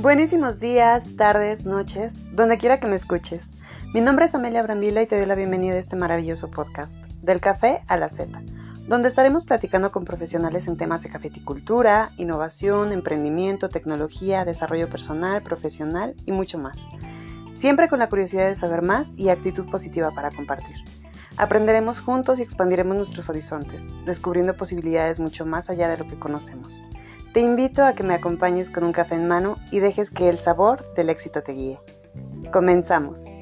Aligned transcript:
Buenísimos 0.00 0.60
días, 0.60 1.14
tardes, 1.18 1.66
noches, 1.66 2.24
donde 2.32 2.56
quiera 2.56 2.80
que 2.80 2.86
me 2.86 2.96
escuches. 2.96 3.52
Mi 3.92 4.00
nombre 4.00 4.24
es 4.24 4.34
Amelia 4.34 4.62
Brambila 4.62 5.02
y 5.02 5.06
te 5.06 5.18
doy 5.18 5.26
la 5.26 5.34
bienvenida 5.34 5.74
a 5.74 5.78
este 5.78 5.94
maravilloso 5.94 6.50
podcast, 6.50 6.96
Del 7.20 7.42
Café 7.42 7.82
a 7.86 7.98
la 7.98 8.08
Z, 8.08 8.42
donde 8.88 9.10
estaremos 9.10 9.44
platicando 9.44 9.92
con 9.92 10.06
profesionales 10.06 10.68
en 10.68 10.78
temas 10.78 11.02
de 11.02 11.10
cafeticultura, 11.10 12.12
innovación, 12.16 12.92
emprendimiento, 12.92 13.68
tecnología, 13.68 14.46
desarrollo 14.46 14.88
personal, 14.88 15.42
profesional 15.42 16.14
y 16.24 16.32
mucho 16.32 16.56
más. 16.56 16.78
Siempre 17.52 17.90
con 17.90 17.98
la 17.98 18.08
curiosidad 18.08 18.48
de 18.48 18.54
saber 18.54 18.80
más 18.80 19.12
y 19.18 19.28
actitud 19.28 19.68
positiva 19.68 20.12
para 20.12 20.30
compartir. 20.30 20.76
Aprenderemos 21.36 22.00
juntos 22.00 22.38
y 22.38 22.42
expandiremos 22.42 22.96
nuestros 22.96 23.28
horizontes, 23.28 23.94
descubriendo 24.06 24.56
posibilidades 24.56 25.20
mucho 25.20 25.44
más 25.44 25.68
allá 25.68 25.90
de 25.90 25.98
lo 25.98 26.08
que 26.08 26.18
conocemos. 26.18 26.82
Te 27.32 27.38
invito 27.38 27.84
a 27.84 27.92
que 27.92 28.02
me 28.02 28.14
acompañes 28.14 28.70
con 28.70 28.82
un 28.82 28.90
café 28.90 29.14
en 29.14 29.28
mano 29.28 29.56
y 29.70 29.78
dejes 29.78 30.10
que 30.10 30.28
el 30.28 30.38
sabor 30.38 30.92
del 30.94 31.10
éxito 31.10 31.42
te 31.42 31.52
guíe. 31.52 31.80
Comenzamos. 32.50 33.39